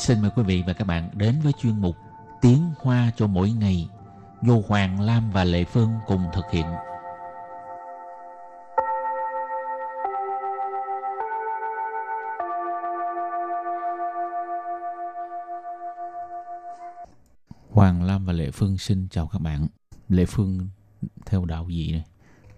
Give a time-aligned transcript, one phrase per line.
[0.00, 1.96] Xin mời quý vị và các bạn đến với chuyên mục
[2.40, 3.88] Tiếng Hoa cho mỗi ngày
[4.42, 6.66] do Hoàng Lam và Lệ Phương cùng thực hiện.
[17.70, 19.66] Hoàng Lam và Lệ Phương xin chào các bạn.
[20.08, 20.68] Lệ Phương
[21.26, 22.04] theo đạo gì này?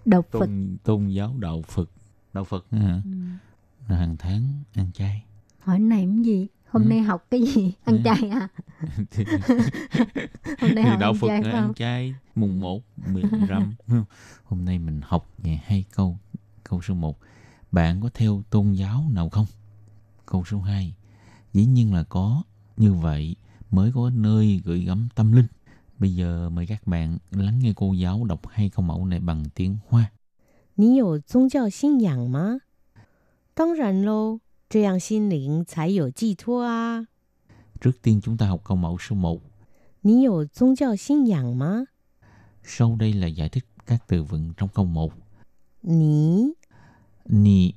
[0.05, 0.39] Đạo Phật.
[0.39, 1.89] Tôn, tôn giáo đạo Phật.
[2.33, 3.01] Đạo Phật hả?
[3.05, 3.95] Ừ.
[3.95, 5.23] Hàng tháng ăn chay.
[5.59, 6.47] Hỏi này cái gì?
[6.72, 6.88] Hôm Ừ.
[6.88, 7.72] nay học cái gì?
[7.84, 8.02] Ăn Ừ.
[8.04, 8.48] chay à?
[9.10, 9.24] thì,
[10.60, 11.74] Hôm nay thì học đạo ăn Phật chay là phải ăn không?
[11.74, 13.74] chay mùng 1, 15.
[14.44, 16.18] Hôm nay mình học về hai câu.
[16.64, 17.18] Câu số 1,
[17.72, 19.46] bạn có theo tôn giáo nào không?
[20.26, 20.94] Câu số 2,
[21.52, 22.42] dĩ nhiên là có.
[22.76, 23.36] Như vậy
[23.70, 25.46] mới có nơi gửi gắm tâm linh.
[25.98, 29.44] Bây giờ mời các bạn lắng nghe cô giáo đọc hai câu mẫu này bằng
[29.54, 30.10] tiếng Hoa.
[30.76, 32.60] 你有宗教信仰吗？
[33.54, 34.38] 当然喽，
[34.72, 37.06] 这样心灵才有寄托啊。
[37.80, 39.40] Trước tiên chúng ta học câu mẫu số 1.
[40.02, 41.86] 你有宗教信仰吗？
[42.62, 45.12] Sau đây là giải thích các từ vựng trong câu 1.
[45.82, 46.52] 你
[47.24, 47.72] Nì,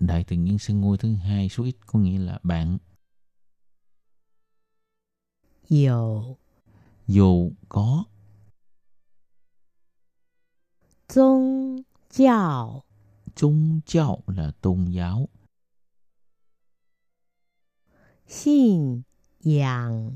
[0.00, 2.78] đại từ nhân xưng ngôi thứ hai số ít có nghĩa là bạn.
[5.68, 6.36] 有
[7.06, 8.04] Dù có
[11.08, 12.84] 宗教
[13.34, 15.28] 宗教 là tôn giáo,
[18.27, 19.01] Xin
[19.39, 20.11] dạng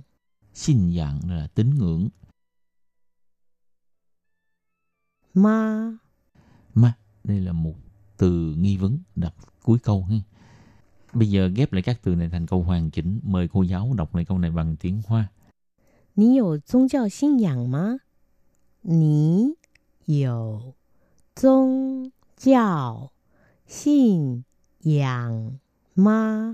[0.54, 2.10] Xin dạng là tín ngưỡng.
[5.34, 5.92] Ma
[6.74, 7.76] Ma, đây là một
[8.18, 9.34] từ nghi vấn đặt
[9.64, 10.04] cuối câu.
[10.04, 10.18] Ha.
[11.14, 13.20] Bây giờ ghép lại các từ này thành câu hoàn chỉnh.
[13.24, 15.28] Mời cô giáo đọc lại câu này bằng tiếng Hoa.
[16.16, 17.98] Nì có tôn giáo xin dạng mà?
[18.84, 19.54] Nì
[20.08, 20.62] có
[21.42, 22.04] tôn
[22.40, 23.10] giáo
[23.68, 24.42] xin
[24.80, 25.52] dạng
[25.96, 26.54] mà?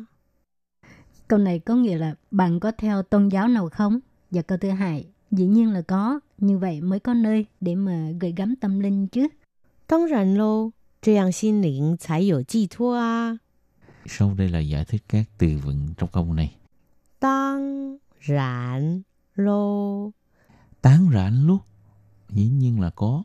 [1.32, 4.00] Câu này có nghĩa là bạn có theo tôn giáo nào không?
[4.30, 6.20] Và câu thứ hai, dĩ nhiên là có.
[6.38, 9.28] Như vậy mới có nơi để mà gửi gắm tâm linh chứ.
[9.86, 13.40] 当然喽，这样心灵才有寄托啊。
[14.06, 16.56] Sau đây là giải thích các từ vựng trong câu này.
[17.18, 19.04] 当然
[19.34, 20.12] 喽，
[20.82, 21.62] Tán rãn lúc,
[22.28, 23.24] dĩ nhiên là có.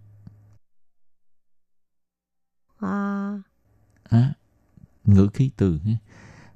[4.10, 4.34] Á,
[5.04, 5.92] ngữ khí từ ha.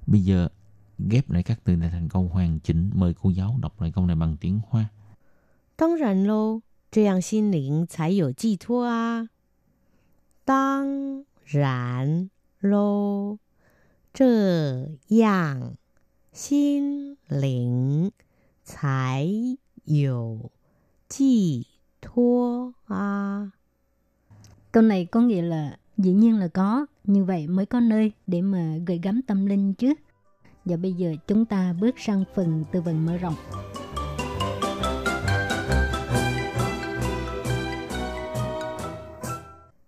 [0.06, 0.48] Bây giờ
[0.98, 2.90] ghép lại các từ này thành câu hoàn chỉnh.
[2.94, 4.86] Mời cô giáo đọc lại câu này bằng tiếng Hoa.
[5.76, 6.60] 当然喽，
[6.90, 9.28] 这样心灵才有寄托啊。
[10.44, 12.28] 当然
[12.60, 13.38] 喽，
[14.12, 15.76] 这样
[16.32, 18.12] 心灵
[18.64, 19.26] 才
[19.84, 20.50] 有
[21.08, 21.66] 寄
[22.00, 23.52] 托啊。
[24.72, 26.86] Câu này có nghĩa là dĩ nhiên là có.
[27.07, 29.93] như vậy mới có nơi để mà gửi gắm tâm linh chứ.
[30.65, 33.35] Và bây giờ chúng ta bước sang phần tư vấn mở rộng.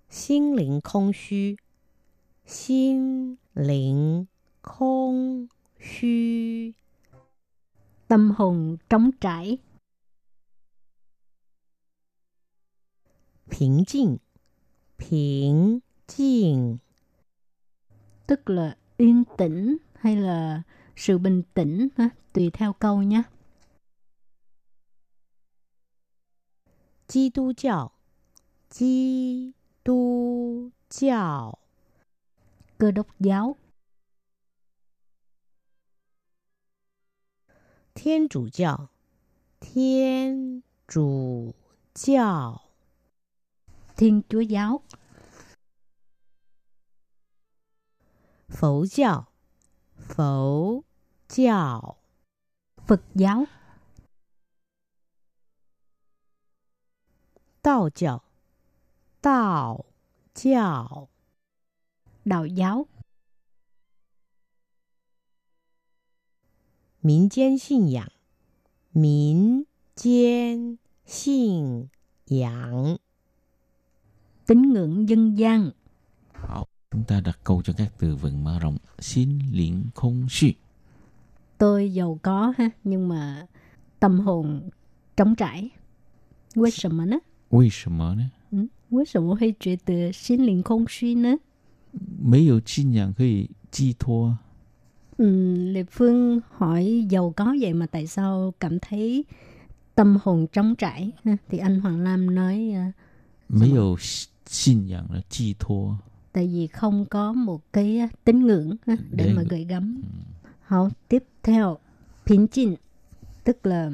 [0.09, 1.55] Xin linh không suy
[2.45, 4.25] Xin linh
[4.61, 5.47] không
[5.81, 6.73] suy
[8.07, 9.57] Tâm hồn trống trải.
[13.59, 14.17] Bình tĩnh.
[14.97, 15.79] Bình
[16.17, 16.77] tĩnh
[18.26, 20.62] tức là yên tĩnh hay là
[20.96, 23.22] sự bình tĩnh ha, tùy theo câu nhé.
[27.06, 27.92] 基督教，
[28.70, 29.52] 基
[29.84, 31.58] 督教，
[32.78, 33.56] Cơ đốc giáo,
[37.94, 38.88] 天主教，
[39.60, 41.54] 天主
[41.94, 42.62] 教，
[43.96, 44.80] Thiên Chúa giáo,
[48.56, 49.28] 佛教，
[49.96, 50.84] 佛
[51.28, 51.96] 教，
[52.86, 53.46] Phật giáo,
[57.62, 58.22] 道教，
[59.20, 59.86] 道
[60.34, 61.08] 教，
[62.24, 62.86] đạo giáo,
[67.00, 68.12] 民间信仰，
[68.90, 71.90] 民间信
[72.26, 72.98] 仰。
[74.44, 75.72] tín ngưỡng dân gian,
[76.96, 78.76] chúng ta đặt câu cho các từ vựng mở rộng.
[78.98, 80.54] Xin liễn không suy.
[81.58, 83.46] Tôi giàu có ha, nhưng mà
[84.00, 84.70] tâm hồn
[85.16, 85.70] trống trải.
[86.54, 87.16] 为什么呢？
[87.50, 88.30] 为什么呢？
[88.50, 91.38] 嗯，为什么会觉得心灵空虚呢？
[92.22, 94.38] 没有信仰可以寄托啊。
[95.18, 95.24] Ừ,
[95.72, 99.24] Lê Phương hỏi giàu có vậy mà tại sao cảm thấy
[99.94, 101.12] tâm hồn trống trải?
[101.24, 101.36] ha?
[101.48, 102.92] Thì anh Hoàng Lam nói à,
[103.46, 105.98] 没有信信仰的寄托，
[106.36, 110.02] tại vì không có một cái à, tín ngưỡng ha, để Để- mà gửi gắm.
[110.62, 111.78] Hảo, tiếp theo,
[112.26, 112.76] bình chinh,
[113.44, 113.90] tức là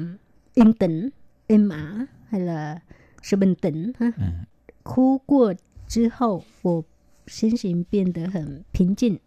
[0.53, 1.09] yên tĩnh,
[1.47, 2.79] êm ả hay là
[3.23, 4.11] sự bình tĩnh ha.
[4.17, 4.45] 嗯，
[4.83, 5.53] 哭过
[5.87, 6.83] 之后，我
[7.27, 9.19] 心情变得很平静。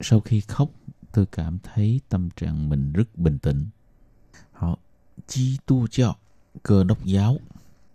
[0.00, 0.70] sau khi khóc
[1.12, 3.66] tôi cảm thấy tâm trạng mình rất bình tĩnh.
[4.52, 4.78] Họ,
[5.26, 6.16] 基督教
[6.62, 7.38] cơ đốc giáo，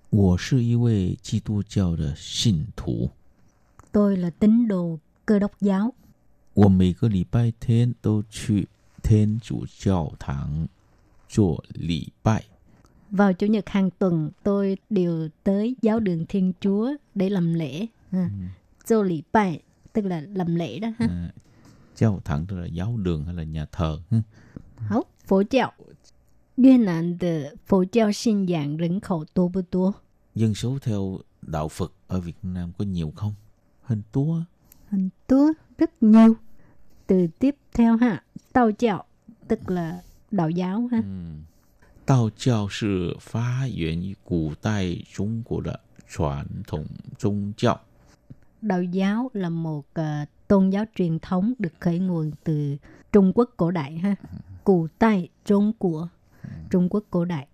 [0.10, 3.12] 我是一位基督教的信徒。
[3.92, 5.94] Tôi là tín đồ cơ đốc giáo.
[6.56, 8.68] 我每个礼拜天都去
[9.02, 10.68] 天主教堂
[11.28, 12.44] 做礼拜。
[13.12, 17.88] Vào chủ nhật hàng tuần tôi đều tới giáo đường Thiên Chúa để làm lễ.
[18.12, 18.30] Ha.
[18.86, 19.60] Dô lễ拜,
[19.94, 21.08] tức là làm lễ đó ha.
[21.08, 21.32] À,
[21.96, 24.02] giáo堂 tức là giáo đường hay là nhà thờ.
[24.10, 24.22] ha.
[24.78, 25.74] Hảo, phổ giáo.
[26.56, 29.94] 越南的佛教信仰人口多不多？
[30.36, 33.34] Dân số theo đạo Phật ở Việt Nam có nhiều không?
[33.88, 34.44] Hình tố.
[34.92, 36.36] 很多, rất nhiều.
[37.08, 38.24] Từ tiếp theo ha,
[38.54, 39.04] Tao giáo,
[39.48, 40.02] tức là
[40.32, 40.98] đạo giáo ha.
[41.02, 41.44] 嗯，
[42.06, 46.86] 道教是发源于古代中国的传统
[47.18, 47.80] 宗教。
[48.62, 52.78] Đạo giáo là một ờ, tôn giáo truyền thống được khởi nguồn từ
[53.12, 54.16] Trung Quốc cổ đại ha.
[54.64, 56.08] Cổ đại Trung của
[56.70, 57.48] Trung Quốc cổ đại.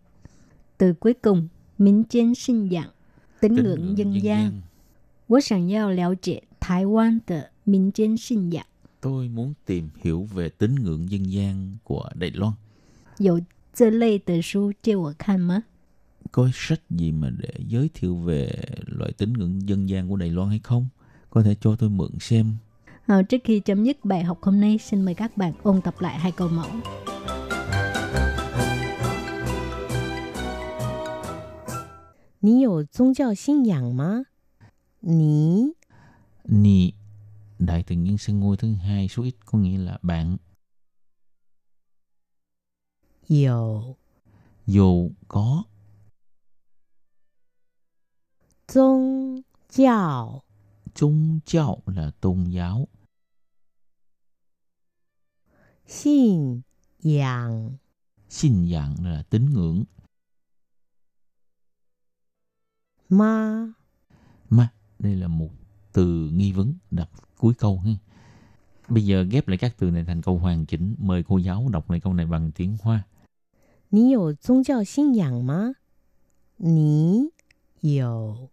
[0.78, 2.90] Từ cuối cùng,民间信仰
[3.40, 4.24] tín Tín ngưỡng dân gian.
[4.24, 4.62] gian.
[5.34, 8.64] 我想要了解台湾的民间信仰，
[9.02, 12.54] Tôi muốn tìm hiểu về tín ngưỡng dân gian của Đài Loan.
[13.18, 13.40] 有
[13.74, 15.64] 这类的书借我看吗？
[16.32, 18.52] Có sách gì mà để giới thiệu về
[18.86, 20.88] loại tín ngưỡng dân gian của Đài Loan hay không?
[21.30, 22.58] Có thể cho tôi mượn xem.
[23.08, 25.96] Ờ, trước khi chấm dứt bài học hôm nay, xin mời các bạn ôn tập
[26.00, 26.70] lại hai câu mẫu.
[32.42, 34.24] 你有宗教信仰吗？
[35.04, 35.72] 你
[36.44, 36.94] Nì,
[37.60, 40.38] đại tự nhiên sinh ngôi thứ hai số ít có nghĩa là bạn.
[43.30, 43.96] 有
[44.66, 45.64] Dù có
[48.68, 50.44] 宗教
[50.96, 52.88] 宗教 là tôn giáo.
[55.88, 56.64] 信
[57.04, 57.78] 仰
[58.30, 59.86] 信仰là tín ngưỡng.
[63.10, 63.74] 吗？
[64.50, 64.74] Mà
[65.04, 65.50] đây là một
[65.94, 67.92] từ nghi vấn đặt cuối câu ha.
[68.90, 70.96] Bây giờ ghép lại các từ này thành câu hoàn chỉnh.
[71.00, 73.04] Mời cô giáo đọc lại câu này bằng tiếng Hoa.
[73.92, 75.74] 你有宗教信仰吗？
[76.58, 77.32] 你
[77.82, 78.50] 有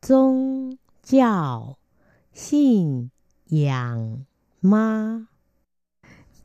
[0.00, 1.76] 宗教
[2.32, 3.10] 信
[3.50, 4.24] 仰
[4.62, 5.26] 吗？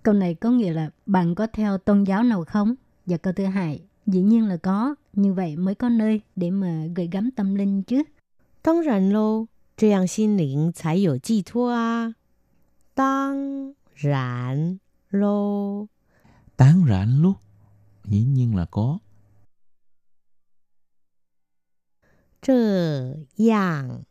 [0.03, 2.75] Câu này có nghĩa là bạn có theo tôn giáo nào không?
[3.05, 6.85] Và câu thứ hai, dĩ nhiên là có, như vậy mới có nơi để mà
[6.95, 8.03] gửi gắm tâm linh chứ.
[8.61, 9.47] 当然喽，
[9.77, 12.15] 这样心灵才有寄托啊！
[12.93, 15.87] 当然喽，
[16.57, 17.37] Tán rãn lúc.
[18.05, 18.99] Dĩ nhiên là có.
[22.41, 24.03] 这样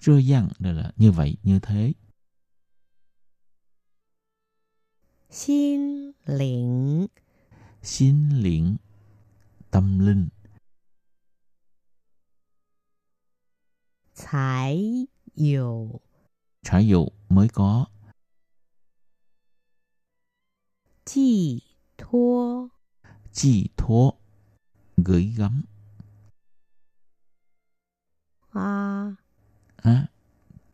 [0.00, 1.94] Trưa dăng đây là như vậy, như thế.
[5.30, 7.08] 心灵
[7.82, 8.76] Xin liễn.
[9.70, 10.28] Tâm linh.
[14.16, 14.76] 才
[15.34, 16.00] 有
[16.62, 17.86] Trái dụ mới có.
[21.04, 21.62] 寄
[21.96, 22.70] 托
[23.32, 24.14] Chi thố.
[24.96, 25.64] Gửi gắm.
[28.52, 29.16] 啊！
[29.76, 30.06] Á,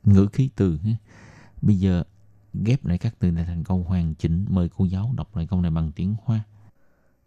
[0.03, 0.91] ngữ khí từ ha.
[1.63, 2.05] Bây giờ
[2.55, 4.47] ghép lại các từ này thành câu hoàn chỉnh.
[4.49, 6.45] Mời cô giáo đọc lại câu này bằng tiếng Hoa.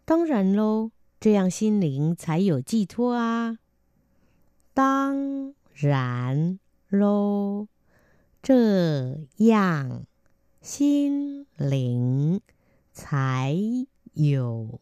[0.04, 0.90] 当然喽，
[1.20, 3.56] 这样心灵才有寄托啊！
[4.74, 6.58] 当 然
[6.90, 7.66] 喽，
[8.42, 10.06] 这样
[10.62, 12.40] 心灵
[12.92, 13.56] 才
[14.14, 14.80] 有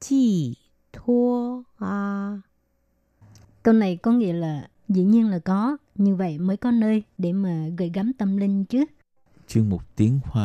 [0.00, 0.58] 寄
[0.92, 2.42] 托啊！
[3.62, 7.32] Câu này có nghĩa là dĩ nhiên là có, như vậy mới có nơi để
[7.32, 8.84] mà gửi gắm tâm linh chứ.
[9.48, 10.44] Chuyên mục tiếng Hoa